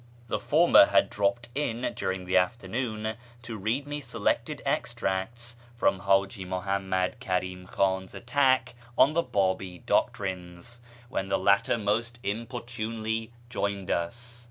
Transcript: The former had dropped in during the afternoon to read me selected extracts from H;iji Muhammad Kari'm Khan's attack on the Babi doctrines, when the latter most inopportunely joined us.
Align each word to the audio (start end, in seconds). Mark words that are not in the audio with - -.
The 0.29 0.39
former 0.39 0.85
had 0.85 1.11
dropped 1.11 1.49
in 1.53 1.93
during 1.95 2.25
the 2.25 2.35
afternoon 2.35 3.17
to 3.43 3.57
read 3.59 3.85
me 3.85 4.01
selected 4.01 4.59
extracts 4.65 5.57
from 5.75 5.97
H;iji 5.97 6.47
Muhammad 6.47 7.19
Kari'm 7.19 7.67
Khan's 7.67 8.15
attack 8.15 8.73
on 8.97 9.13
the 9.13 9.21
Babi 9.21 9.77
doctrines, 9.85 10.81
when 11.09 11.29
the 11.29 11.37
latter 11.37 11.77
most 11.77 12.17
inopportunely 12.23 13.31
joined 13.47 13.91
us. 13.91 14.39